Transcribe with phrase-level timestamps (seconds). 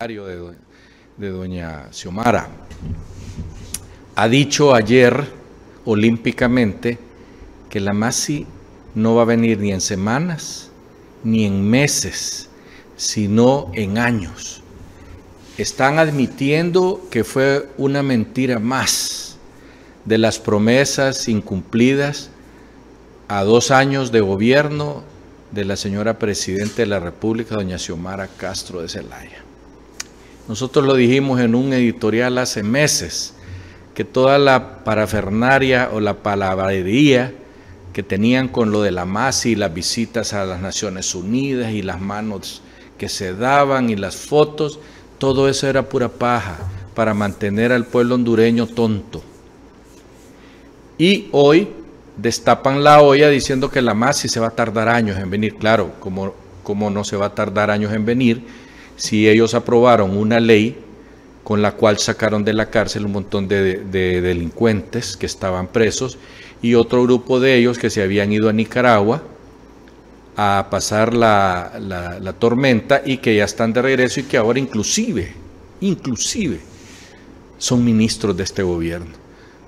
[0.00, 0.54] de,
[1.18, 2.48] de doña Xiomara.
[4.16, 5.26] Ha dicho ayer
[5.84, 6.98] olímpicamente
[7.68, 8.46] que la MASI
[8.94, 10.70] no va a venir ni en semanas
[11.22, 12.48] ni en meses,
[12.96, 14.62] sino en años.
[15.58, 19.36] Están admitiendo que fue una mentira más
[20.06, 22.30] de las promesas incumplidas
[23.28, 25.02] a dos años de gobierno
[25.50, 29.49] de la señora Presidenta de la República, doña Xiomara Castro de Zelaya.
[30.50, 33.34] Nosotros lo dijimos en un editorial hace meses,
[33.94, 37.32] que toda la parafernaria o la palabrería
[37.92, 41.82] que tenían con lo de la MASI y las visitas a las Naciones Unidas y
[41.82, 42.62] las manos
[42.98, 44.80] que se daban y las fotos,
[45.18, 46.58] todo eso era pura paja
[46.96, 49.22] para mantener al pueblo hondureño tonto.
[50.98, 51.68] Y hoy
[52.16, 55.54] destapan la olla diciendo que la MASI se va a tardar años en venir.
[55.54, 56.34] Claro, como,
[56.64, 58.42] como no se va a tardar años en venir,
[59.00, 60.76] si ellos aprobaron una ley
[61.42, 63.78] con la cual sacaron de la cárcel un montón de,
[64.20, 66.18] delincuentes que estaban presos
[66.60, 69.22] y otro grupo de ellos que se habían ido a Nicaragua
[70.36, 75.32] a pasar la, la, tormenta y que ya están de regreso y que ahora inclusive,
[75.80, 76.60] inclusive,
[77.56, 79.12] son ministros de este gobierno.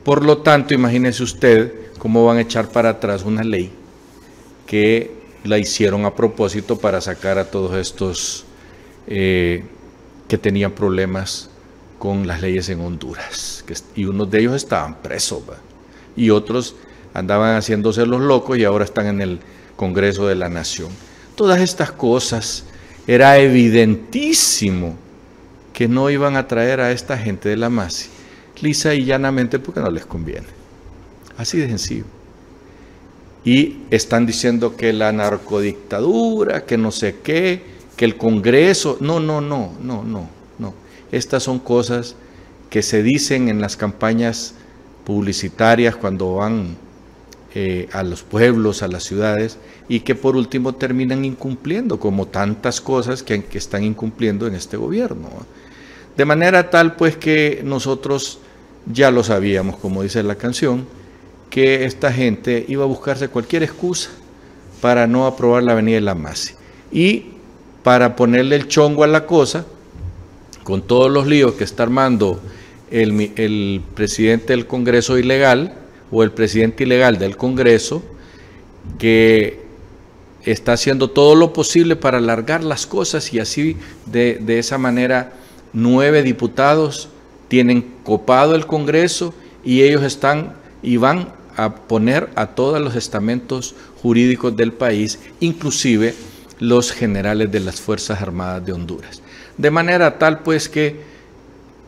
[0.05, 3.73] Por lo tanto, imagínese usted cómo van a echar para atrás una ley
[4.67, 5.11] que
[5.45, 8.45] la hicieron a propósito para sacar a todos estos
[9.07, 9.65] eh,
[10.29, 11.51] que tenían problemas
[11.99, 13.65] con las leyes en Honduras.
[13.95, 15.43] y unos de ellos estaban presos,
[16.17, 16.75] y otros
[17.15, 19.41] andaban haciéndose los locos y ahora están en el
[19.77, 20.89] Congreso de la Nación.
[21.37, 22.65] Todas estas cosas
[23.07, 24.97] era evidentísimo
[25.73, 28.09] que no iban a traer a esta gente de la MASI,
[28.61, 30.47] lisa y llanamente porque no les conviene.
[31.37, 32.05] Así de sencillo.
[33.45, 37.72] Y están diciendo que la narcodictadura, que no sé qué,
[38.03, 40.75] que el Congreso, no, no, no, no, no, no.
[41.13, 42.17] Estas son cosas
[42.69, 44.55] que se dicen en las campañas
[45.07, 46.77] publicitarias cuando van
[47.55, 49.57] eh, a los pueblos, a las ciudades,
[49.89, 55.29] y que por último terminan incumpliendo, como tantas cosas que, están incumpliendo en este gobierno.
[56.17, 58.41] De manera tal pues que nosotros
[58.93, 60.89] ya lo sabíamos, como dice la canción,
[61.51, 64.11] que esta gente iba a buscarse cualquier excusa
[64.81, 66.55] para no aprobar la avenida de la MASI.
[66.91, 67.27] Y
[67.83, 69.67] para ponerle el chongo a la cosa,
[70.63, 72.41] con todos los líos que está armando
[72.91, 75.75] el, presidente del Congreso ilegal
[76.11, 78.03] o el presidente ilegal del Congreso,
[78.99, 79.61] que
[80.45, 83.77] está haciendo todo lo posible para alargar las cosas y así
[84.07, 85.33] de, de esa manera
[85.73, 87.09] nueve diputados
[87.49, 93.75] tienen copado el Congreso y ellos están y van a poner a todos los estamentos
[94.03, 96.15] jurídicos del país, inclusive
[96.63, 99.21] los generales de las Fuerzas Armadas de Honduras.
[99.59, 101.01] De manera tal pues que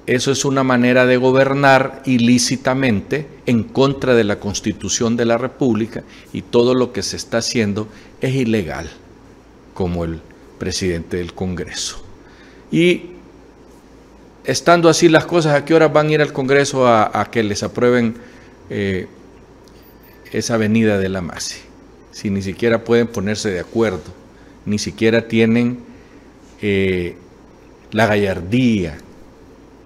[0.06, 6.02] eso es una manera de gobernar ilícitamente en contra de la Constitución de la República
[6.32, 7.86] y todo lo que se está haciendo
[8.20, 8.90] es ilegal,
[9.74, 10.20] como el
[10.58, 12.02] presidente del Congreso.
[12.72, 13.12] Y
[14.44, 17.62] estando así las cosas, ¿a qué horas van a ir al Congreso a, que les
[17.62, 18.16] aprueben
[18.70, 19.06] eh,
[20.32, 21.60] esa venida de la MASI?
[22.10, 24.23] Si ni siquiera pueden ponerse de acuerdo
[24.66, 25.78] ni siquiera tienen
[26.62, 27.16] eh,
[27.92, 28.98] la gallardía,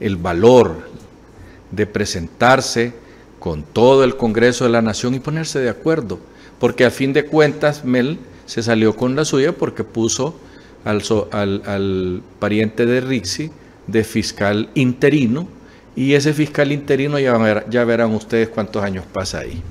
[0.01, 0.89] el valor
[1.71, 2.93] de presentarse
[3.39, 6.19] con todo el Congreso de la Nación y ponerse de acuerdo.
[6.59, 10.35] Porque a fin de cuentas Mel se salió con la suya porque puso
[10.85, 13.51] al, pariente de Rixi
[13.87, 15.49] de fiscal interino
[15.95, 19.63] y ese fiscal interino ya verán ustedes cuántos años pasa ahí.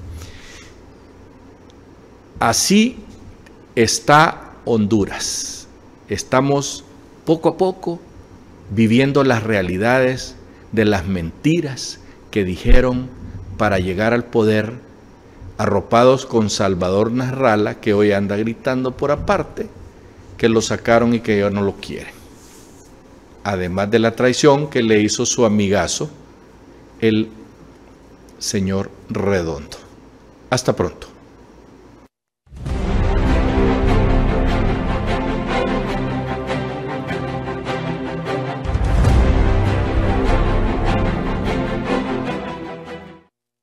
[2.40, 2.98] Así
[3.76, 5.68] está Honduras.
[6.10, 6.84] Estamos
[7.26, 8.00] poco a poco
[8.70, 10.36] viviendo las realidades
[10.72, 12.00] de las mentiras
[12.32, 13.10] que dijeron
[13.58, 14.74] para llegar al poder,
[15.58, 19.68] arropados con Salvador Narrala, que hoy anda gritando por aparte,
[20.38, 22.14] que lo sacaron y que ya no lo quieren.
[23.44, 26.10] Además de la traición que le hizo su amigazo,
[27.00, 27.30] el
[28.38, 29.78] señor Redondo.
[30.50, 31.17] Hasta pronto.